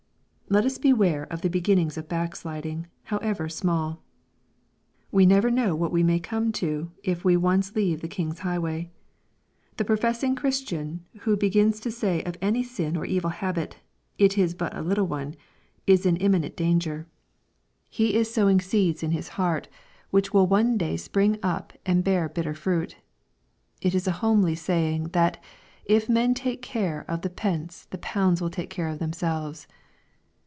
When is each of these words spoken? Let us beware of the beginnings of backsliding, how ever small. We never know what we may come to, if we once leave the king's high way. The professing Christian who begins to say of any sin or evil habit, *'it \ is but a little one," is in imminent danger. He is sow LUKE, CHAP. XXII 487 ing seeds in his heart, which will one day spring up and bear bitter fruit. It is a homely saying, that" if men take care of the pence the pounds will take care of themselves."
Let 0.49 0.65
us 0.65 0.77
beware 0.77 1.23
of 1.31 1.43
the 1.43 1.49
beginnings 1.49 1.97
of 1.97 2.09
backsliding, 2.09 2.87
how 3.03 3.19
ever 3.19 3.47
small. 3.47 4.03
We 5.09 5.25
never 5.25 5.49
know 5.49 5.77
what 5.77 5.93
we 5.93 6.03
may 6.03 6.19
come 6.19 6.51
to, 6.51 6.91
if 7.05 7.23
we 7.23 7.37
once 7.37 7.73
leave 7.73 8.01
the 8.01 8.09
king's 8.09 8.39
high 8.39 8.59
way. 8.59 8.89
The 9.77 9.85
professing 9.85 10.35
Christian 10.35 11.05
who 11.19 11.37
begins 11.37 11.79
to 11.79 11.89
say 11.89 12.21
of 12.23 12.35
any 12.41 12.63
sin 12.63 12.97
or 12.97 13.05
evil 13.05 13.29
habit, 13.29 13.77
*'it 14.17 14.37
\ 14.37 14.37
is 14.37 14.53
but 14.53 14.75
a 14.75 14.81
little 14.81 15.07
one," 15.07 15.35
is 15.87 16.05
in 16.05 16.17
imminent 16.17 16.57
danger. 16.57 17.07
He 17.89 18.15
is 18.15 18.29
sow 18.29 18.43
LUKE, 18.47 18.57
CHAP. 18.59 18.65
XXII 18.65 18.71
487 18.81 18.83
ing 18.83 18.91
seeds 18.91 19.03
in 19.03 19.11
his 19.15 19.27
heart, 19.37 19.69
which 20.09 20.33
will 20.33 20.47
one 20.47 20.77
day 20.77 20.97
spring 20.97 21.39
up 21.41 21.71
and 21.85 22.03
bear 22.03 22.27
bitter 22.27 22.53
fruit. 22.53 22.97
It 23.81 23.95
is 23.95 24.05
a 24.05 24.11
homely 24.19 24.55
saying, 24.55 25.11
that" 25.13 25.41
if 25.85 26.09
men 26.09 26.33
take 26.33 26.61
care 26.61 27.05
of 27.07 27.21
the 27.21 27.29
pence 27.29 27.85
the 27.85 27.97
pounds 27.99 28.41
will 28.41 28.49
take 28.49 28.69
care 28.69 28.89
of 28.89 28.99
themselves." 28.99 29.65